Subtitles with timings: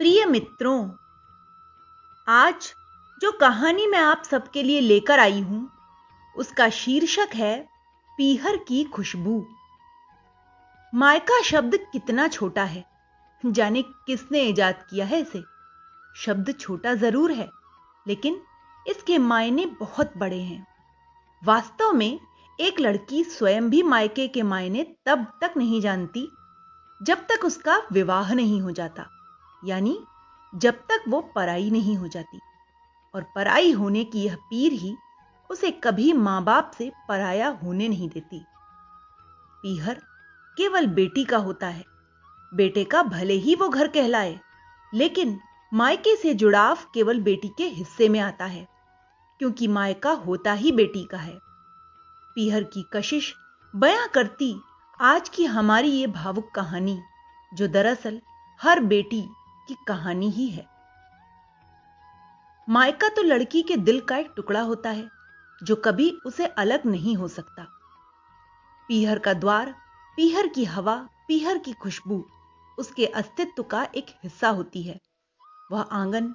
[0.00, 0.88] प्रिय मित्रों,
[2.26, 2.72] आज
[3.20, 5.70] जो कहानी मैं आप सबके लिए लेकर आई हूँ,
[6.36, 7.56] उसका शीर्षक है
[8.18, 9.46] पीहर की खुशबू।
[10.92, 12.84] मायका शब्द कितना छोटा है,
[13.42, 15.42] जाने किसने इजाद किया है इसे।
[16.16, 17.48] शब्द छोटा ज़रूर है,
[18.06, 18.40] लेकिन
[18.86, 20.66] इसके मायने बहुत बड़े हैं।
[21.42, 22.18] वास्तव में
[22.58, 26.28] एक लड़की स्वयं भी मायके के मायने तब तक नहीं जानती,
[27.00, 29.10] जब तक उसका विवाह नहीं हो जाता।
[29.66, 29.98] यानी
[30.52, 32.40] जब तक वो पराई नहीं हो जाती।
[33.14, 34.96] और पराई होने की यह पीर ही
[35.50, 38.44] उसे कभी माँ बाप से पराया होने नहीं देती।
[39.62, 40.00] पीहर
[40.56, 41.84] केवल बेटी का होता है।
[42.52, 44.38] बेटे का भले ही वो घर कहलाए,
[44.92, 45.38] लेकिन
[45.72, 48.66] मायके से जुड़ाव केवल बेटी के हिस्से में आता है,
[49.40, 51.38] क्योंकि मायका होता ही बेटी का है।
[52.34, 53.34] पीहर की कशिश
[53.74, 54.54] बयां करती
[55.00, 56.98] आज की हमारी ये भावुक कहानी,
[57.54, 58.20] जो दरअसल
[58.60, 59.24] हर बेटी
[59.68, 60.66] की कहानी ही है।
[62.68, 65.08] मायका तो लड़की के दिल का एक टुकड़ा होता है,
[65.62, 67.66] जो कभी उसे अलग नहीं हो सकता।
[68.88, 69.74] पीहर का द्वार,
[70.16, 72.24] पीहर की हवा, पीहर की खुशबू,
[72.78, 75.00] उसके अस्तित्व का एक हिस्सा होती है।
[75.72, 76.34] वह आँगन,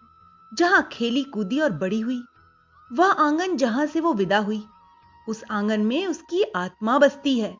[0.53, 2.23] जहाँ खेली कूदी और बड़ी हुई,
[2.94, 4.64] वह आँगन जहाँ से वो विदा हुई,
[5.30, 7.58] उस आँगन में उसकी आत्मा बसती है।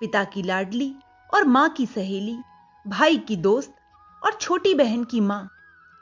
[0.00, 0.94] पिता की लाडली
[1.34, 2.38] और माँ की सहेली,
[2.86, 3.75] भाई की दोस्त
[4.24, 5.50] और छोटी बहन की माँ।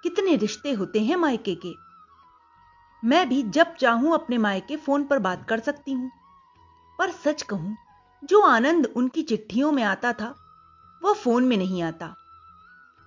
[0.02, 1.74] कितने रिश्ते होते हैं मायके के।
[3.02, 6.10] मैं भी जब चाहूँ अपने मायके फ़ोन पर बात कर सकती हूँ।
[6.98, 7.76] पर सच कहूँ,
[8.24, 10.34] जो आनंद उनकी चिट्ठियों में आता था
[11.02, 12.14] वह फ़ोन में नहीं आता।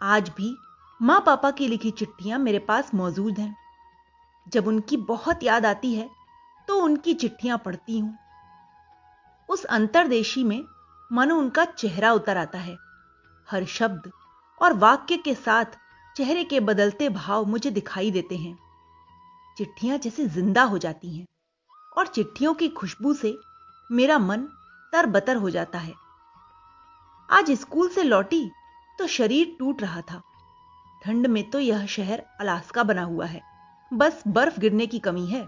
[0.02, 0.56] आज भी
[1.02, 3.56] माँ पापा की लिखी चिट्ठियाँ मेरे पास मौजूद हैं।
[4.48, 6.10] जब उनकी बहुत याद आती है
[6.68, 8.18] तो उनकी चिट्ठियाँ पढ़ती हूँ।
[9.50, 10.64] उस अंतरदेशी में
[11.12, 12.78] मानो उनका चेहरा उतर आता है।
[13.48, 14.12] हर शब्द
[14.62, 15.78] और वाक्य के साथ
[16.16, 18.58] चेहरे के बदलते भाव मुझे दिखाई देते हैं।
[19.58, 21.26] चिट्ठियाँ जैसे ज़िंदा हो जाती हैं
[21.98, 23.38] और चिट्ठियों की खुशबू से
[23.90, 24.48] मेरा मन
[24.94, 25.94] तरबतर हो जाता है।
[27.30, 28.50] आज स्कूल से लौटी
[29.00, 30.22] तो शरीर टूट रहा था।
[31.04, 33.42] ठंड में तो यह शहर अलास्का बना हुआ है।
[33.92, 35.42] बस बर्फ़ गिरने की कमी है।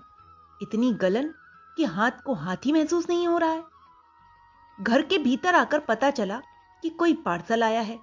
[0.62, 1.34] इतनी गलन
[1.78, 3.64] कि हाथ को हाथ ही महसूस नहीं हो रहा है।
[4.80, 6.42] घर के भीतर आकर पता चला
[6.84, 8.00] कि कोई पार्सल आया है।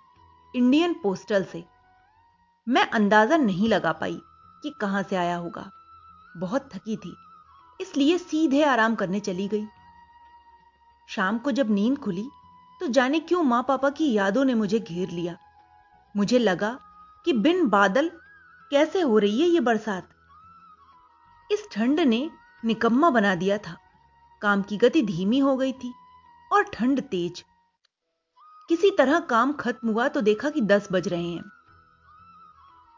[0.56, 1.62] इंडियन पोस्टल से।
[2.66, 4.18] मैं अंदाज़ा नहीं लगा पाई
[4.62, 5.70] कि कहाँ से आया होगा।
[6.34, 7.14] बहुत थकी थी,
[7.80, 9.66] इसलिए सीधे आराम करने चली गई।
[11.08, 12.28] शाम को जब नींद खुली
[12.80, 15.36] तो जाने क्यों माँ पापा की यादों ने मुझे घेर लिया।
[16.14, 16.78] मुझे लगा
[17.26, 18.10] कि बिन बादल
[18.70, 20.08] कैसे हो रही है यह बरसात।
[21.50, 22.28] इस ठंड ने
[22.62, 23.76] निकम्मा बना दिया था।
[24.42, 25.92] काम की गति धीमी हो गई थी
[26.50, 27.44] और ठंड तेज।
[28.68, 31.44] किसी तरह काम खत्म हुआ तो देखा कि दस बज रहे हैं।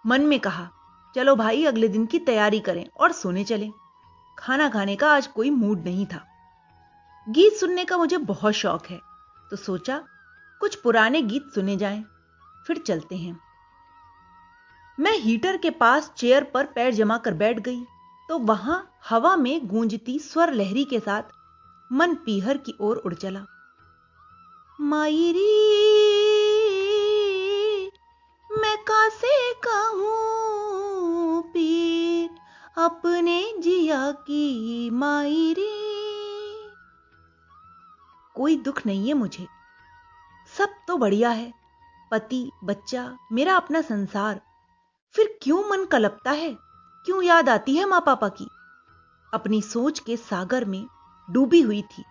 [0.04, 0.68] मन में कहा,
[1.14, 3.70] चलो भाई, अगले दिन की तैयारी करें और सोने चलें।
[4.38, 6.24] खाना खाने का आज कोई मूड नहीं था।
[7.26, 9.00] गीत सुनने का मुझे बहुत शौक है
[9.50, 10.02] तो सोचा
[10.60, 12.04] कुछ पुराने गीत सुने जाएँ,
[12.66, 13.38] फिर चलते हैं।
[14.98, 17.84] मैं हीटर के पास चेयर पर पैर जमा कर बैठ गई
[18.28, 21.22] तो वहाँ हवा में गूंजती स्वर लहरी के साथ
[21.90, 23.44] मन पीहर की ओर उड़ चला।
[24.80, 25.76] मायरी,
[28.52, 32.30] मैं कासे कहूँ पीर?
[32.78, 35.88] अपने जिया की मायरी।
[38.34, 39.46] कोई दुख नहीं है मुझे।
[40.58, 41.54] सब तो बढ़िया है।
[42.10, 44.40] पति, बच्चा, मेरा अपना संसार।
[45.12, 46.56] फिर क्यों मन कलपता है?
[47.04, 48.48] क्यों याद आती है माँ पापा की?
[49.34, 50.86] अपनी सोच के सागर में
[51.30, 52.04] डूबी हुई थी।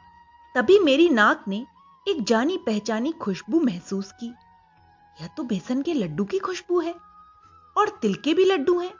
[0.56, 1.66] तभी मेरी नाक ने
[2.08, 4.28] एक जानी पहचानी खुशबू महसूस की।
[5.22, 6.96] यह तो बेसन के लड्डू की खुशबू है
[7.78, 8.94] और तिल के भी लड्डू हैं।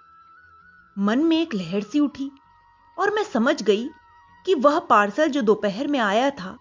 [0.98, 2.32] मन में एक लहर सी उठी
[3.00, 3.90] और मैं समझ गई
[4.46, 6.58] कि वह पार्सल जो दोपहर में आया था,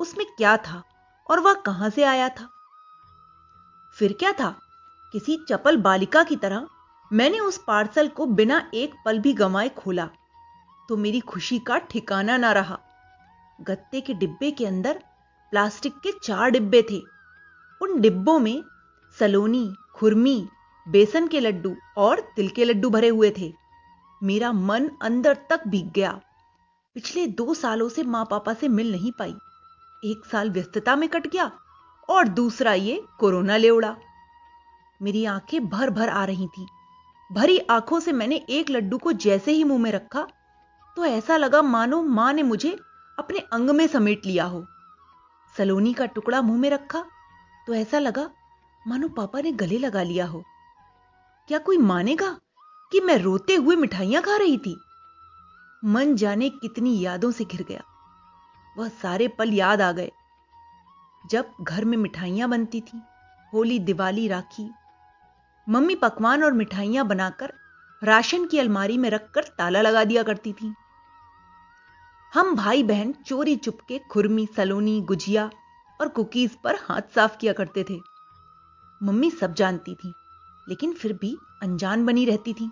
[0.00, 0.82] उसमें क्या था
[1.30, 2.48] और वह कहाँ से आया था।
[3.98, 4.56] फिर क्या था?
[5.12, 6.68] किसी चपल बालिका की तरह
[7.12, 10.08] मैंने उस पार्सल को बिना एक पल भी गंवाए खोला।
[10.88, 12.78] तो मेरी खुशी का ठिकाना ना रहा।
[13.60, 15.04] गत्ते के डिब्बे के अंदर
[15.50, 17.00] प्लास्टिक के चार डिब्बे थे।
[17.80, 18.62] उन डिब्बों में
[19.18, 20.48] सलोनी, खुरमी,
[20.86, 23.52] बेसन के लड्डू और तिल के लड्डू भरे हुए थे।
[24.20, 26.20] मेरा मन अंदर तक भीग गया।
[26.96, 29.34] पिछले दो सालों से माँ पापा से मिल नहीं पाई।
[30.04, 31.50] एक साल व्यस्तता में कट गया
[32.08, 33.96] और दूसरा ये कोरोना ले उड़ा।
[35.00, 36.66] मेरी आँखें भर भर आ रही थी।
[37.30, 40.26] भरी आँखों से मैंने एक लड्डू को जैसे ही मुँह में रखा
[40.96, 42.76] तो ऐसा लगा मानो माँ ने मुझे
[43.18, 44.64] अपने अंग में समेट लिया हो।
[45.56, 47.04] सलोनी का टुकड़ा मुँह में रखा
[47.66, 48.30] तो ऐसा लगा
[48.88, 50.44] मानो पापा ने गले लगा लिया हो।
[51.48, 52.30] क्या कोई मानेगा
[52.92, 54.76] कि मैं रोते हुए मिठाइयाँ खा रही थी?
[55.84, 57.82] मन जाने कितनी यादों से घिर गया।
[58.78, 60.10] वह सारे पल याद आ गए।
[61.30, 63.02] जब घर में मिठाइयाँ बनती थी,
[63.54, 64.70] होली, दिवाली, राखी,
[65.68, 67.52] मम्मी पकवान और मिठाइयाँ बनाकर
[68.04, 70.74] राशन की अलमारी में रखकर ताला लगा दिया करती थी।
[72.32, 75.50] हम भाई बहन चोरी चुपके खुरमी, सलोनी, गुजिया
[76.00, 77.98] और कुकीज पर हाथ साफ़ किया करते थे।
[79.00, 80.12] मम्मी सब जानती थी,
[80.66, 82.70] लेकिन फिर भी अनजान बनी रहती थी।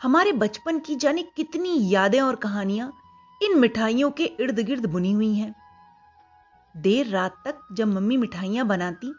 [0.00, 2.92] हमारे बचपन की जाने कितनी यादें और कहानियाँ
[3.40, 5.54] इन मिठाइयों के इर्द गिर्द बुनी हुई हैं।
[6.74, 9.14] देर रात तक जब मम्मी मिठाइयाँ बनाती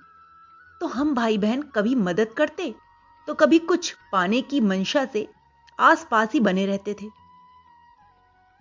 [0.81, 2.74] तो हम भाई बहन कभी मदद करते
[3.27, 5.27] तो कभी कुछ पाने की मंशा से
[5.80, 7.23] आसपास ही बने रहते थे।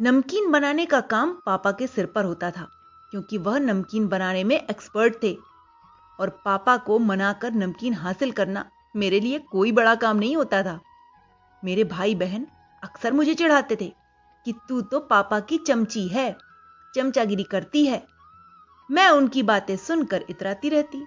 [0.02, 2.62] नमकीन बनाने का काम पापा के सिर पर होता था,
[3.10, 5.36] क्योंकि वह नमकीन बनाने में एक्सपर्ट थे।
[6.18, 8.64] और पापा को मनाकर नमकीन हासिल करना
[8.96, 10.80] मेरे लिए कोई बड़ा काम नहीं होता था।
[11.64, 12.46] मेरे भाई बहन
[12.82, 13.92] अक्सर मुझे चिढ़ाते थे
[14.46, 16.36] कि तू तो पापा की चमची है,
[16.94, 18.02] चमचागिरी करती है।
[18.90, 21.04] मैं उनकी बातें सुनकर इतराती रहती।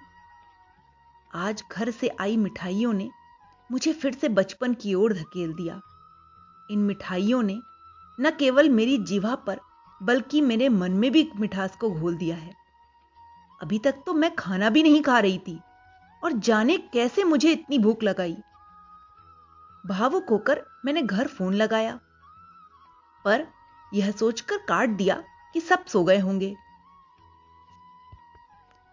[1.34, 3.10] आज घर से आई मिठाइयों ने
[3.70, 5.80] मुझे फिर से बचपन की ओर धकेल दिया।
[6.70, 7.60] इन मिठाइयों ने
[8.20, 9.60] न केवल मेरी जीवा पर,
[10.02, 12.54] बल्कि मेरे मन में भी मिठास को घोल दिया है।
[13.62, 15.60] अभी तक तो मैं खाना भी नहीं खा रही थी,
[16.24, 18.36] और जाने कैसे मुझे इतनी भूख लगाई।
[19.86, 22.00] भावुक होकर मैंने घर फ़ोन लगाया,
[23.24, 23.46] पर
[23.94, 25.22] यह सोचकर काट दिया
[25.54, 26.54] कि सब सो गए होंगे।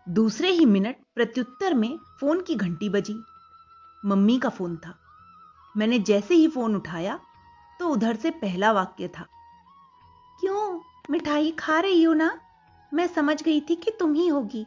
[0.08, 3.20] दूसरे ही मिनट प्रत्युत्तर में फ़ोन की घंटी बजी।
[4.06, 4.96] मम्मी का फ़ोन था।
[5.78, 7.20] मैंने जैसे ही फ़ोन उठाया
[7.80, 9.24] तो उधर से पहला वाक्य था।
[10.40, 10.82] क्यों?
[11.10, 12.40] मिठाई खा रही हो ना?
[12.94, 14.66] मैं समझ गई थी कि तुम ही होगी।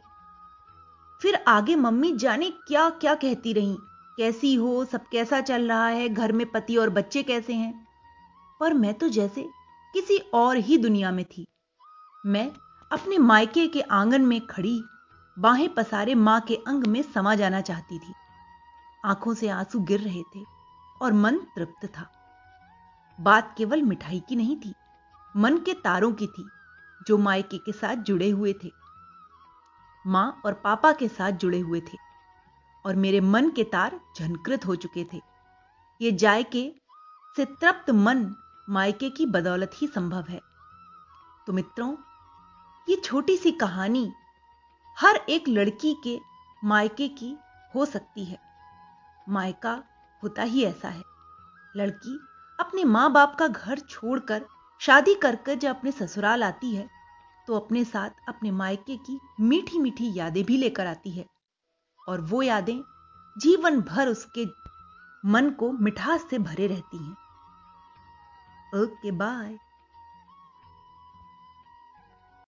[1.21, 3.77] फिर आगे मम्मी जाने क्या क्या कहती रही।
[4.17, 4.85] कैसी हो?
[4.85, 6.09] सब कैसा चल रहा है?
[6.09, 7.87] घर में पति और बच्चे कैसे हैं?
[8.59, 9.49] पर मैं तो जैसे
[9.93, 11.45] किसी और ही दुनिया में थी।
[12.25, 12.51] मैं
[12.91, 14.83] अपने मायके के आँगन में खड़ी,
[15.39, 18.13] बाहें पसारे माँ के अंग में समा जाना चाहती थी।
[19.05, 20.39] आँखों से आँसू गिर रहे थे
[21.01, 22.16] और मन तृप्त था।
[23.19, 24.73] बात केवल मिठाई की नहीं थी,
[25.35, 26.47] मन के तारों की थी,
[27.07, 28.71] जो मायके के साथ जुड़े हुए थे।
[30.05, 31.97] माँ और पापा के साथ जुड़े हुए थे,
[32.85, 35.21] और मेरे मन के तार झनकृत हो चुके थे।
[36.01, 36.71] ये जायके
[37.35, 38.35] से तृप्त मन
[38.69, 40.39] मायके की बदौलत ही संभव है।
[41.47, 41.95] तो मित्रों,
[42.89, 44.11] ये छोटी सी कहानी
[44.97, 46.17] हर एक लड़की के
[46.63, 47.35] मायके की
[47.75, 48.39] हो सकती है।
[49.29, 49.83] मायका
[50.23, 51.03] होता ही ऐसा है,
[51.75, 52.19] लड़की
[52.59, 54.45] अपने माँ बाप का घर छोड़कर
[54.81, 56.87] शादी कर कर जब अपने ससुराल आती है
[57.47, 61.25] तो अपने साथ अपने मायके की मीठी मीठी यादें भी लेकर आती है।
[62.09, 62.79] और वो यादें
[63.37, 64.45] जीवन भर उसके
[65.25, 67.15] मन को मिठास से भरे रहती हैं।
[68.83, 69.57] Okay, bye.